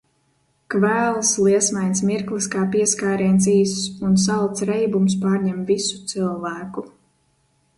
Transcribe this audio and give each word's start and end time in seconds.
Kvēls 0.75 1.33
liesmains 1.47 2.01
mirklis 2.09 2.47
kā 2.55 2.63
pieskāriens 2.75 3.49
īss 3.53 3.83
un 4.09 4.17
salds 4.25 4.67
reibums 4.71 5.19
pārņem 5.27 5.61
visu 5.71 6.01
cilvēku. 6.15 6.89